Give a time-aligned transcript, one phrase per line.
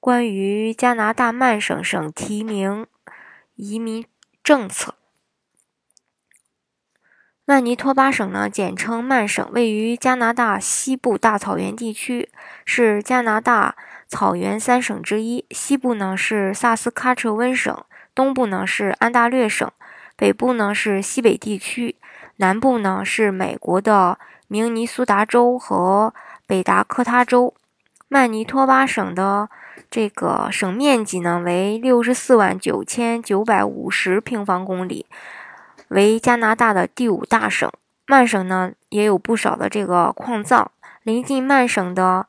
[0.00, 2.86] 关于加拿大曼省省提名
[3.56, 4.06] 移民
[4.42, 4.94] 政策。
[7.44, 12.30] 曼尼托巴省呢，简称曼省，位于加拿大西部大草原地区，
[12.64, 13.74] 是加拿大
[14.06, 15.44] 草原三省之一。
[15.50, 19.70] 西部呢是萨斯喀彻温省，东部呢是安大略省，
[20.14, 21.96] 北部呢是西北地区，
[22.36, 24.18] 南部呢是美国的。
[24.50, 26.14] 明尼苏达州和
[26.46, 27.54] 北达科他州，
[28.08, 29.50] 曼尼托巴省的
[29.90, 35.06] 这个省面积呢为六十四万九千九百五十平方公里，
[35.88, 37.70] 为加拿大的第五大省。
[38.06, 40.70] 曼省呢也有不少的这个矿藏，
[41.02, 42.26] 临近曼省的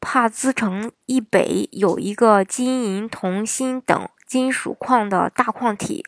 [0.00, 6.04] 帕兹城以北有一个金银铜锌等金属矿的大矿体，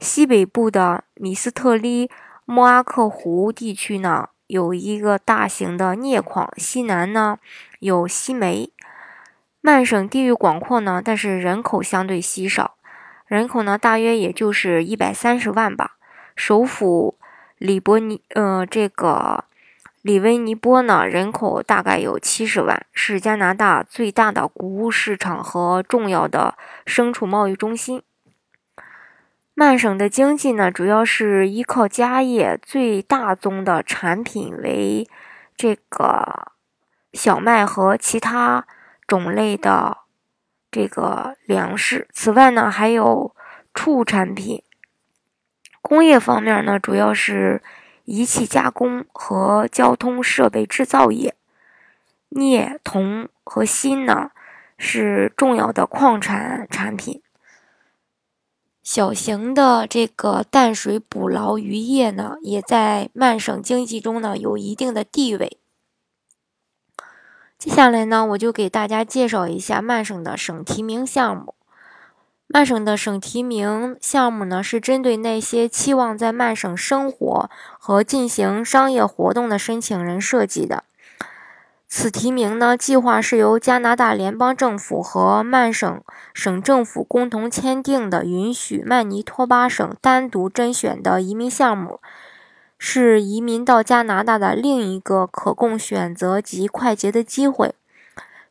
[0.00, 2.10] 西北部的米斯特利
[2.44, 4.28] 莫阿克湖地区呢。
[4.50, 7.38] 有一个大型的镍矿，西南呢
[7.78, 8.72] 有西煤。
[9.62, 12.76] 曼省地域广阔呢，但是人口相对稀少，
[13.26, 15.96] 人口呢大约也就是一百三十万吧。
[16.34, 17.18] 首府
[17.58, 19.44] 里伯尼，呃，这个
[20.00, 28.02] 里维尼波呢，人口大概有七十万，是加拿大最大的谷物市场和重要的牲畜贸易中心。
[29.52, 35.06] 曼省的经济呢，主要是依靠家业，最大宗的产品为
[35.54, 36.52] 这个
[37.12, 38.66] 小麦和其他
[39.10, 39.98] 种类的
[40.70, 42.06] 这个粮食。
[42.12, 43.34] 此外呢，还有
[43.74, 44.62] 畜产品。
[45.82, 47.60] 工业方面呢，主要是
[48.04, 51.34] 仪器加工和交通设备制造业。
[52.28, 54.30] 镍、铜和锌呢，
[54.78, 57.20] 是重要的矿产产品。
[58.84, 65.58] 小型的这个淡水捕捞渔业呢，也在曼省经济中呢有一定的地位。
[67.60, 71.54] 接下来呢，我就给大家介绍一下曼省的省提名项目。
[72.46, 80.84] 曼省的省提名项目呢，是针对那些期望在曼省生活和进行商业活动的申请人设计的。
[81.86, 92.00] 此提名呢，计划是由加拿大联邦政府和曼省省政府共同签订的，允许曼尼托巴省单独甄选的移民项目，
[92.82, 97.74] 是移民到加拿大的另一个可供选择及快捷的机会。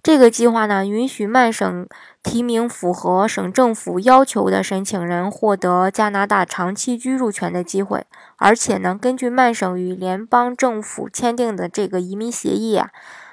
[0.04, 1.88] 这个计划呢，允许曼省
[2.22, 8.06] 提名符合省政府要求的申请人获得加拿大长期居住权的机会，
[8.38, 12.92] 而且呢，根据曼省与联邦政府签订的这个移民协议啊。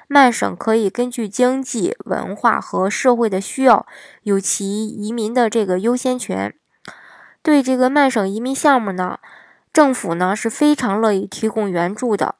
[0.09, 3.85] 曼省可以根据经济、文化和社会的需要，
[4.23, 6.53] 有其移民的这个优先权。
[7.43, 9.19] 对这个曼省移民项目呢，
[9.77, 12.33] 政府呢是非常乐意提供援助的。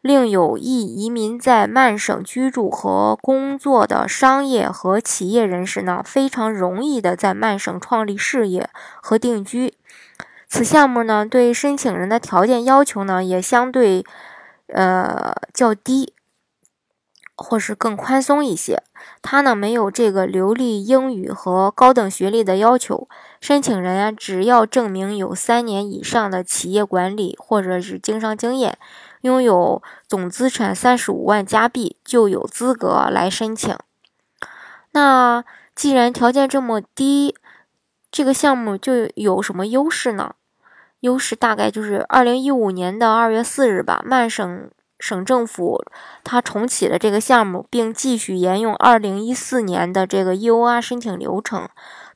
[0.00, 8.68] 令有意移民在曼省居住和工作的商业和企业人士呢，非常容易的在曼省创立事业
[9.00, 9.74] 和定居。
[10.48, 14.04] 此项目呢，对申请人的条件要求呢，也相对
[14.66, 16.12] 呃较低。
[17.34, 18.82] 或是更宽松一些，
[19.20, 23.08] 它呢没有这个流利英语和高等学历的要求。
[23.42, 28.78] 申请人呀，只要证明有三年以上的企业管理或者是经商经验，
[29.22, 33.76] 拥有总资产三十五万加币，就有资格来申请。
[34.92, 35.44] 那
[35.74, 37.34] 既然条件这么低，
[38.12, 40.36] 这个项目就有什么优势呢？
[41.00, 44.70] 优势大概就是二零一五年的二月四日吧，曼省。
[45.00, 45.84] 省政府
[46.22, 51.68] 它重启了这个项目，并继续沿用二零一四年的这个 EOR 申请流程，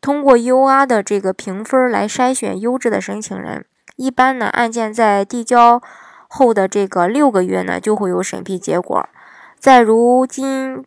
[0.07, 3.67] 通过 U R 的这个评分来筛选优质的申请人。
[3.97, 5.83] 一般呢，案件在递交
[6.29, 9.09] 后的这个六个月呢，就会有审批结果。
[9.59, 10.85] 在如今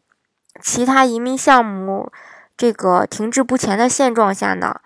[0.61, 2.09] 其他移民项目
[2.55, 4.79] 这个停滞不前的现状下呢，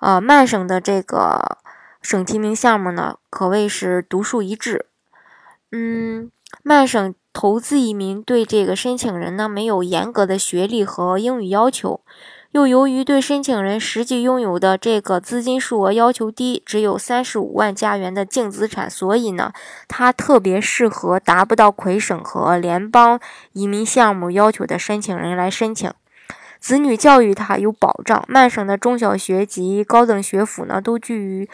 [0.00, 1.58] 呃，曼省的这个
[2.00, 4.86] 省提名项目呢，可谓是独树一帜。
[5.70, 6.30] 嗯。
[6.62, 12.00] 曼省投资移民对这个申请人呢没有严格的学历和英语要求，
[12.54, 19.52] 又由于对申请人实际拥有的这个资金数额要求低，只有三十五万加元的净资产，所以呢，
[19.88, 23.18] 它特别适合达不到魁省和联邦
[23.54, 25.92] 移民项目要求的申请人来申请。
[26.60, 28.24] 子女教育它有保障。
[28.28, 31.50] 曼省的中小学及高等学府呢，都居于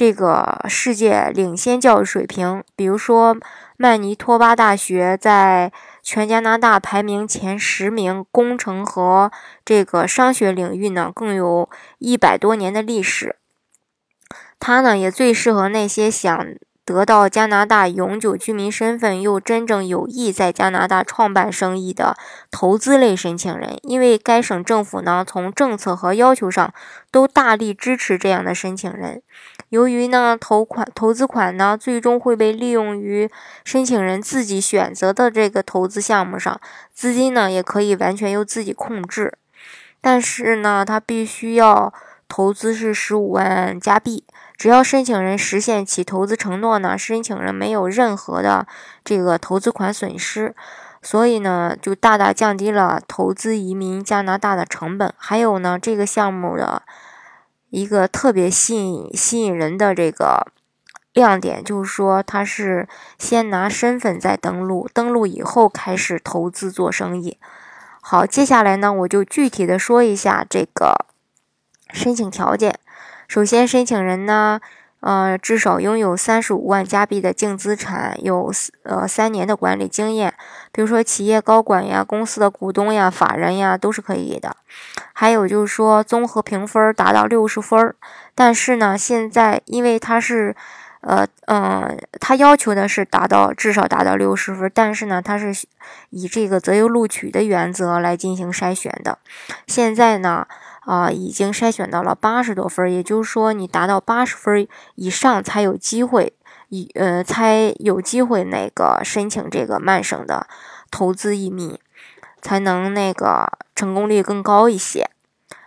[0.00, 2.64] 这个世界领先教育水平。
[2.74, 3.36] 比如说，
[3.76, 5.70] 曼尼托巴大学在
[6.02, 9.30] 全加拿大排名前十名，工程和
[9.62, 11.68] 这个商学领域呢，更有
[11.98, 13.36] 一百多年的历史。
[14.58, 16.46] 它呢，也最适合那些想。
[16.84, 22.16] 得到加拿大永久居民身份又真正有意在加拿大创办生意的
[22.50, 26.74] 投资类申请人，因为该省政府呢从政策和要求上
[27.12, 29.22] 都大力支持这样的申请人。
[29.68, 33.30] 由于呢投款投资款呢最终会被利用于
[33.64, 36.60] 申请人自己选择的这个投资项目上，
[36.92, 39.34] 资金呢也可以完全由自己控制。
[40.00, 41.92] 但是呢，他必须要
[42.26, 44.24] 投资是十五万加币。
[44.60, 48.66] 只要申请人实现其投资承诺呢，申请人没有任何的
[49.02, 50.54] 这个投资款损失，
[51.00, 55.14] 所以呢，就大大降低了投资移民加拿大的成本。
[55.16, 56.82] 还有呢，这个项目的
[57.70, 60.52] 一个特别吸引吸引人的这个
[61.14, 62.86] 亮点，就是说它是
[63.16, 67.38] 先拿身份再登录，登录以后开始投资做生意。
[68.02, 71.06] 好，接下来呢，我就具体的说一下这个
[71.90, 72.78] 申请条件。
[73.30, 74.60] 首先，申请人呢，
[74.98, 80.34] 呃，至少拥有三十五万加币的净资产，有呃三年的管理经验，
[80.72, 84.56] 比如说企业高管呀、公司的股东呀、法人呀，都是可以的。
[85.12, 87.94] 还有就是说，综合评分达到六十分。
[88.34, 90.56] 但是呢，现在因为他是，
[91.00, 95.66] 呃嗯，他要求的是达到至少达到六十分，但是呢，他是
[96.10, 99.18] 以这个择优录取的原则来进行筛选的。
[99.66, 100.46] 现在呢。
[100.86, 106.32] 啊，已经筛选到了八十多分，也就是说，你达到八十分以上才有机会，
[106.70, 110.48] 以呃才有机会那个申请这个曼省的
[110.90, 111.78] 投资移民，
[112.40, 115.08] 才能那个成功率更高一些。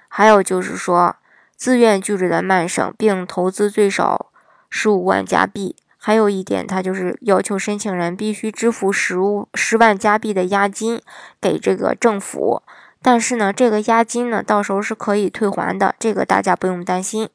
[0.10, 1.16] 还有就是说，
[1.56, 4.32] 自愿居住在曼省并投资最少
[4.76, 5.76] 十五万加币。
[6.00, 11.00] 还有一点，他就是要求申请人必须支付十五十万加币的押金
[11.40, 12.64] 给这个政府。
[13.02, 17.30] 但是呢，这个押金呢，到时候是可以退还的，这个大家不用担心。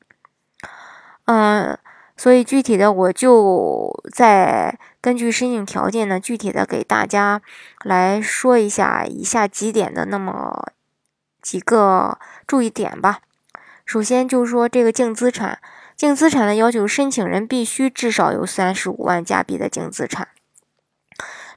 [1.26, 1.79] 嗯，
[2.17, 7.40] 所以具体的我就再根据申请条件呢，具体的给大家
[7.85, 10.73] 来说一下以下几点的那么
[11.40, 13.20] 几个注意点吧。
[13.87, 15.58] 首先就是说这个净资产，
[15.99, 20.29] 净资产的要求，申请人必须至少有三十五万加币的净资产。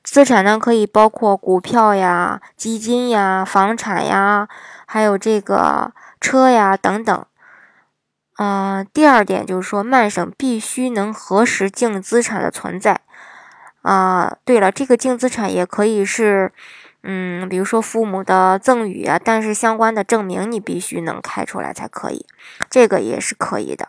[0.03, 4.49] 资产呢，可以包括股票呀、基金呀、房产呀，
[4.87, 7.23] 还有这个车呀等等。
[8.39, 13.01] 嗯，第二点就是说，曼省必须能核实净资产的存在。
[13.83, 16.51] 啊，对了，这个净资产也可以是，
[17.03, 22.25] 嗯，比如说父母的赠与啊，但是相关的证明你必须能开出来才可以，
[22.71, 23.87] 这个也是可以的。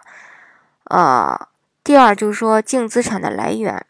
[0.84, 1.48] 呃，
[1.82, 3.84] 第二就是说净资产的来源。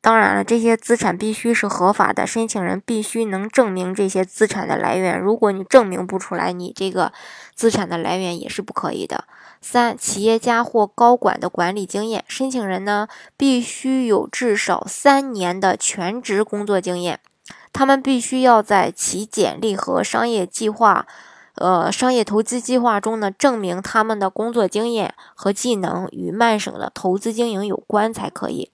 [0.00, 5.18] 当然了，这些资产必须是合法的，申请人必须能证明这些资产的来源。
[5.18, 7.12] 如果你证明不出来，你这个
[7.56, 9.24] 资产的来源也是不可以的。
[9.60, 17.18] 三、企业家或高管的管理经验，申请人呢必须有至少三年的全职工作经验，
[17.72, 21.04] 他们必须要在其简历和商业计划、
[21.56, 28.70] 呃商业投资计划中呢证明他们的工作经验和技能与曼省的投资经营有关才可以。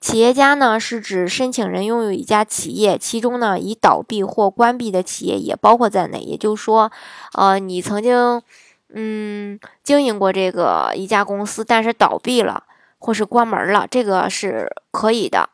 [0.00, 6.18] 企业家呢，是指申请人拥有一家企业，其中呢已倒闭或关闭的企业也包括在内。
[6.18, 6.90] 也就是说，
[7.34, 8.42] 呃，你曾经
[8.92, 12.64] 嗯经营过这个一家公司，但是倒闭了
[12.98, 15.50] 或是关门了，这个是可以的。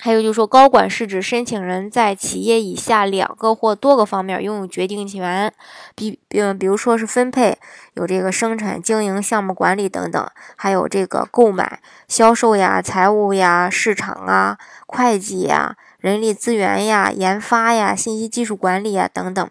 [0.00, 5.52] 还有就是说，高管是指申请人在企业以下两个或多个方面拥有决定权，
[5.96, 7.58] 比比比如说是分配，
[7.94, 19.50] 有这个生产经营、项目管理等等，还有这个购买、销售呀、财务呀、市场啊、会计呀、人力资源呀、研发呀、信息技术管理呀等等。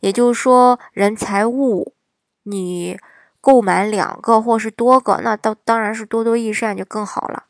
[0.00, 1.94] 也就是说，人财物
[2.42, 2.98] 你
[3.40, 7.44] 购买两个或是多个，那当当然是多多益善就更好了。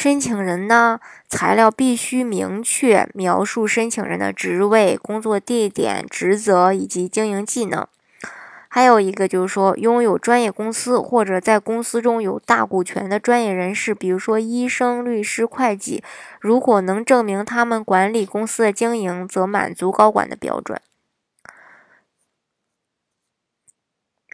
[0.00, 7.86] 申请人呢，材料必须明确描述申请人的职位、工作地点、职责以及经营技能。
[8.68, 16.02] 还有一个就是说，拥有专业公司或者在公司中有大股权的专业人士，比如说医生、律师、会计，
[16.40, 20.80] 如果能证明他们管理公司的经营，则满足高管的标准。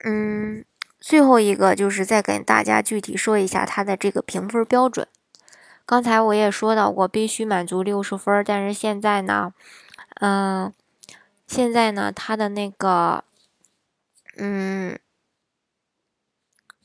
[0.04, 0.64] 嗯，
[1.00, 5.08] 最后一个就是再跟大家具体说一下他的这个评分标准。
[5.86, 9.54] 刚才我也说到过，必须满足六十分，但是现在呢，
[10.20, 10.72] 嗯，
[11.46, 13.22] 现在呢，他的那个，
[14.36, 14.98] 嗯，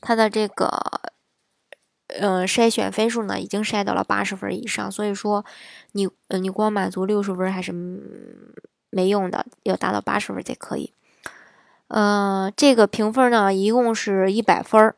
[0.00, 0.70] 他的这个，
[2.06, 4.88] 嗯，筛选分数呢，已经筛到了八十分以上。
[4.92, 5.44] 所以说，
[5.90, 7.72] 你，你光满足六十分还是
[8.90, 10.92] 没用的，要达到八十分才可以。
[11.88, 14.94] 嗯，这个评分呢，一共是一百分儿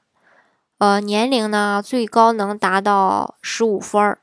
[0.85, 4.19] 呃，年龄呢，最高能达到十五分儿。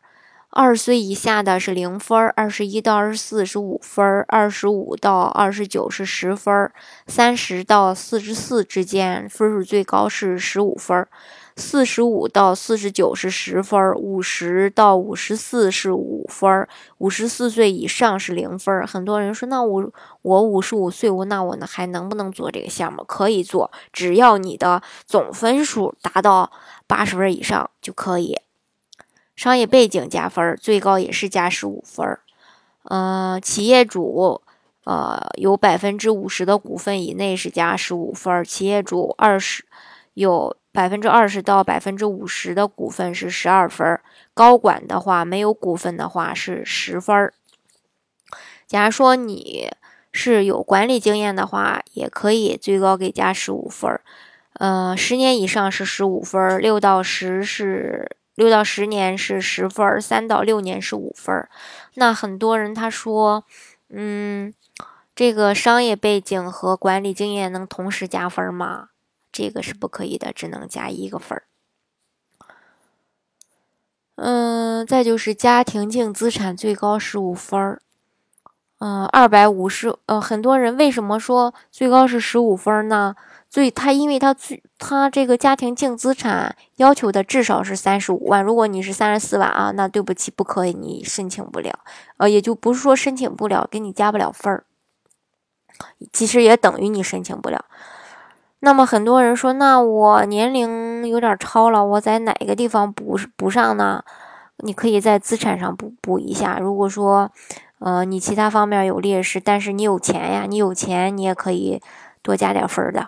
[0.52, 6.72] 二十岁以下的是零分儿，二十一到二十四是五分儿，二十五到二十九是十分儿，
[7.08, 11.08] 三十到四十四之间分数最高是十五分儿，
[11.62, 18.86] 四十五到四十九是十分儿，五十到五十四是五分儿，五十四岁以上是零分儿。
[18.86, 23.04] 很多人说，那我我五十五岁，我那我呢还能不能做这个项目？
[23.04, 26.52] 可以做，只要你的总分数达到
[26.88, 28.40] 八十分以上就可以。
[29.36, 32.18] 商业背景加分，最高也是加十五分。
[32.84, 34.42] 嗯，企业主，
[34.84, 38.44] 呃，有百分之五十的股份以内是加十五分。
[38.44, 39.64] 企业主二十
[40.14, 44.00] 有百分之二十到百分之五十的股份是十二分。
[44.34, 47.34] 高管的话，没有股份的话是十分。
[48.68, 49.72] 假如说你
[50.12, 54.00] 是有管理经验的话，也可以最高给加十五分。
[54.54, 58.18] 呃，十年以上是十五分，六到十是。
[58.36, 61.48] 六到十年是十分，三到六年是五分。
[61.96, 63.44] 那很多人他说，
[63.90, 64.54] 嗯，
[65.14, 68.88] 这个商业背景和管理经验能同时加分吗？
[69.32, 71.44] 这个是不可以的，只能加一个分儿。
[74.16, 77.82] 嗯，再就是家庭净资产最高十五分儿。
[78.80, 79.96] 嗯，二百五十。
[80.08, 83.16] 呃，很多人为什么说最高是十五分呢？
[83.48, 88.44] 最他，因为他最他这个家庭净资产要求的至少是三十五万。
[88.44, 91.80] 如果你是三十四万啊，那对不起，不可以，你申请不了。
[92.18, 94.66] 呃，也就不是说申请不了，给你加不了分儿。
[96.14, 97.66] 其实也等于你申请不了。
[98.64, 104.04] 那么很多人说，那我年龄有点超了，我在哪个地方补补上呢？
[104.64, 106.60] 你可以在资产上补补一下。
[106.60, 107.32] 如果说，
[107.80, 111.82] 呃，你其他方面有劣势，但是你有钱呀，你有钱，你也可以
[112.22, 113.08] 多加点分的。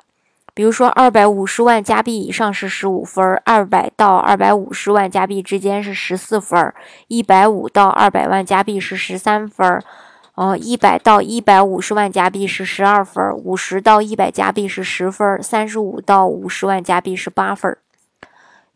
[0.56, 6.74] 比如说，二百五十万加币以上是十五分，二百到二百五十万加币之间是十四分，
[7.08, 9.84] 一百五到二百万加币是十三分，
[10.36, 17.78] 呃，一百到一百五十万加币是十二分，五十到一百加币是十分，三十五到五十万加币是八分。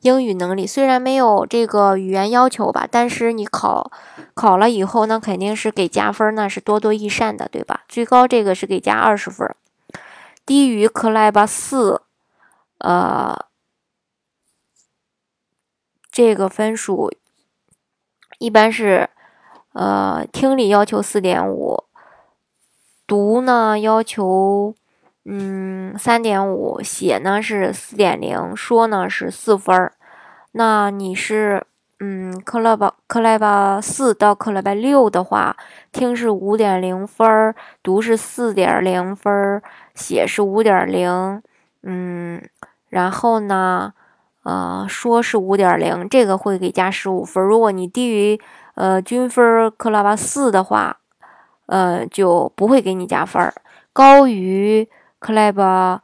[0.02, 3.92] 英语能力虽然没有这个语言要求吧，但是你考
[4.36, 7.82] 考了以后，那肯定是给加分，那是多多益善的，对吧？
[7.88, 9.50] 最高这个是给加二十分。
[10.46, 12.04] 低于克莱巴四，
[12.78, 13.36] 呃，
[16.12, 17.12] 这个分数
[18.38, 19.10] 一般是，
[19.78, 21.84] 呃，听力要求四点五，
[23.06, 24.74] 读呢要求
[25.24, 29.94] 嗯三点五，写呢是四点零，说呢是四分儿。
[30.54, 31.64] 那你是
[32.00, 35.56] 嗯克莱巴克莱巴四到克莱巴六的话，
[35.92, 39.62] 听是五点零分儿，读是四点零分儿。
[39.94, 41.44] 写是五点零，
[41.84, 42.42] 嗯，
[42.90, 43.94] 然后呢，
[44.42, 47.44] 呃，说是五点零，这个会给加十五分。
[47.44, 48.40] 如果你低于
[48.78, 51.00] 呃均分克拉巴四的话，
[51.66, 53.54] 呃，就不会给你加分儿。
[53.92, 54.88] 高于
[55.20, 56.04] 克拉巴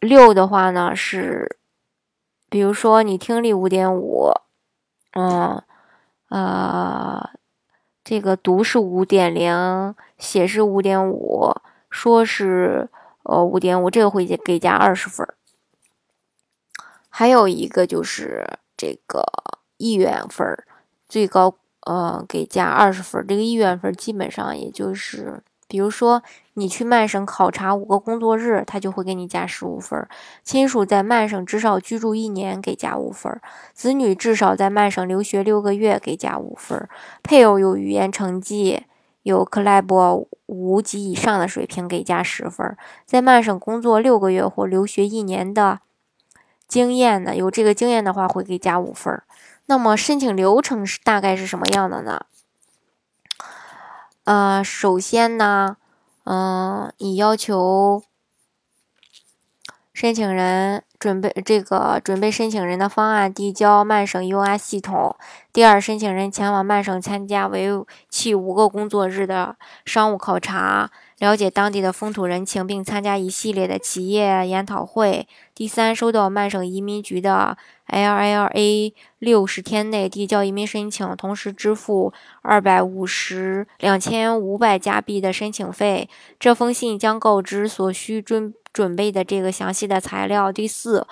[0.00, 1.58] 六的话呢，是，
[2.48, 4.32] 比如说你听力五点五，
[5.12, 5.62] 嗯，
[6.30, 7.30] 呃，
[8.02, 11.54] 这个读是五点零，写是五点五，
[11.90, 12.88] 说是。
[13.22, 15.34] 呃，五点五，这个会给加二十分儿。
[17.10, 19.22] 还有一个就是这个
[19.76, 20.64] 意愿分儿，
[21.06, 21.54] 最高
[21.86, 23.24] 呃给加二十分。
[23.26, 26.22] 这个意愿分基本上也就是，比如说
[26.54, 30.06] 你去曼省考察五个工作日，他就会给你加十五分。
[30.42, 33.40] 亲属在曼省至少居住一年，给加五分。
[33.72, 36.88] 子女至少在曼省留学六个月，给加五分。
[37.22, 38.84] 配偶有语言成绩。
[39.22, 45.80] 有克莱博五级以上的水平给加十分，在曼省工作六个月或留学一年的
[46.66, 47.36] 经验呢？
[47.36, 49.22] 有这个经验的话会给加五分。
[49.70, 52.26] 那么申请流程是大概是什么样的呢？
[54.24, 55.76] 呃，首先呢，
[56.24, 58.02] 嗯，你要求
[59.94, 60.82] 申请人。
[60.98, 65.16] 准备这个准备申请人的方案递交曼省 UI 系统。
[65.50, 67.70] 第二，申请人前往曼省参加为
[68.10, 70.90] 期五个工作日的商务考察。
[71.20, 75.28] 了解当地的风土人情，并参加一系列的企业研讨会。
[75.54, 77.58] 第三，收到曼省移民局的
[77.88, 86.08] LLA，六十天内递交移民申请，同时支付二百五十两千五百加币的申请费。
[86.38, 90.50] 这封信将告知所需准准备的这个详细的材料。
[90.50, 91.06] 第四。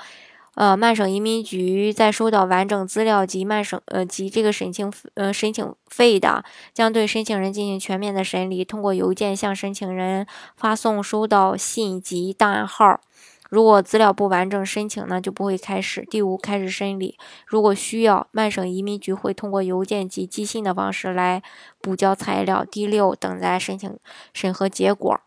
[0.59, 6.43] 呃，曼省移民局在收到完整资料及曼省呃及这个申请呃申请费的，
[6.75, 13.01] 将对申请人进行全面的审理，通过邮件向申请人发送收到信及档案号。
[13.49, 16.05] 如果资料不完整，申请呢就不会开始。
[16.11, 17.17] 第五，开始审理。
[17.47, 21.41] 如果需要，曼省移民局会通过邮件及寄信的方式来
[21.81, 22.65] 补交材料。
[22.65, 23.97] 第六，等待申请
[24.35, 25.21] 审核结果。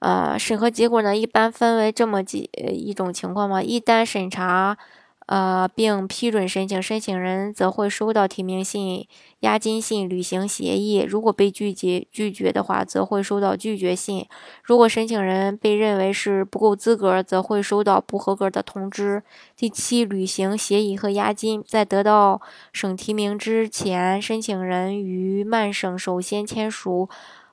[0.00, 3.62] 呃，审核结果呢，一般分为这么几一种情况嘛。
[3.62, 4.76] 一旦审查，
[5.24, 9.08] 呃，并批准申请，申请人则会收到提名信、
[9.40, 10.98] 押金信、履行协议。
[11.00, 14.24] 如果被拒绝拒绝的话，则会收到拒绝信。
[14.62, 19.22] 如果申请人被认为是不够资格，则会收到不合格的通知。
[19.56, 22.40] 第七，履行协议和押金，在得到
[22.72, 27.08] 省提名之前，申请人与曼省首先签署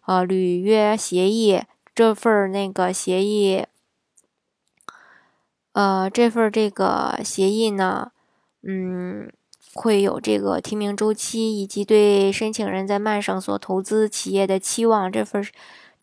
[0.05, 1.61] 呃履约协议。
[1.95, 3.65] 这份那个协议，
[5.73, 8.11] 呃，这份这个协议呢，
[8.63, 9.31] 嗯，
[9.73, 15.11] 会有这个提名周期以及对申请人在曼省所投资企业的期望。
[15.11, 15.45] 这份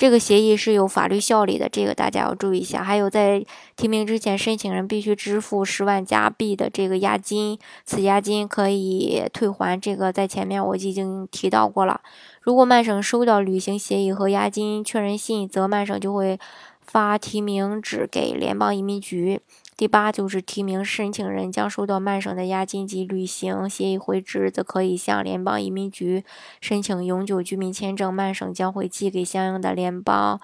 [0.00, 2.82] 这个协议是有法律效力的，这个大家要注意一下。
[2.82, 3.44] 还有，在
[3.76, 9.78] 提名之前，申请人必须支付十万加币的这个押金，此押金可以退还。
[9.78, 12.00] 这个在前面我已经提到过了。
[12.40, 16.40] 如果曼省收到履行协议和押金确认信，则曼省就会
[16.80, 19.42] 发提名纸给联邦移民局。
[19.80, 26.22] 第八就是提名申请人将收到曼省的押金及履行协议回执，则可以向联邦移民局
[26.60, 28.12] 申请永久居民签证。
[28.12, 30.38] 曼省将会寄给相应的联邦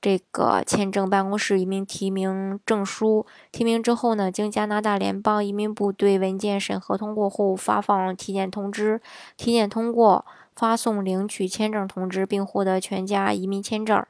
[0.00, 3.26] 这个签证办公室移民提名证书。
[3.50, 9.02] 提名之后呢，经加拿大联邦移民部对文件审核通过后，发放体检通知。
[9.36, 10.24] 体检通过。
[10.54, 14.04] 发送领取签证通知，并获得全家移民签证。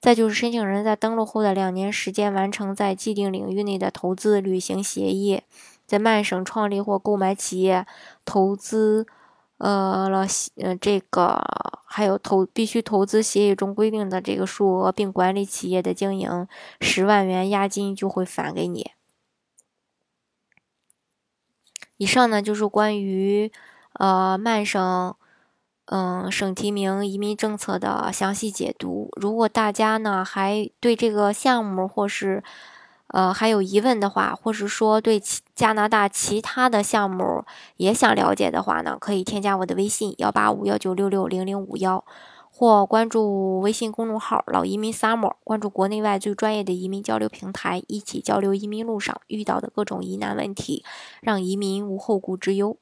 [0.00, 5.42] 再就是申请人在登陆后的两年时间完成在既定领域内的投资履行协议，
[5.86, 7.86] 在曼省创立或购买企业，
[8.24, 9.06] 投资
[9.58, 11.38] 呃了呃这个
[11.84, 16.48] 还有投必须投资协议中规定的这个数额，并管理企业的经营，
[16.80, 18.92] 十万元押金就会返给你。
[21.98, 23.52] 以上呢就是关于
[23.92, 25.14] 呃曼省。
[25.92, 29.10] 嗯，省提名移民政策的详细解读。
[29.20, 32.44] 如果大家呢还对这个项目或是
[33.08, 37.44] 呃还有疑问的话，或是说对其加拿大其他的项目
[37.76, 42.04] 也想了解的话呢，可以添加我的微信幺八五幺九六六零零五幺，
[42.52, 50.84] 或关注微信公众号“老移民 summer”，关注国内外最专业的移民交流平台，一起交流移民路上遇到的各种疑难问题，
[51.20, 52.76] 让移民无后顾之忧。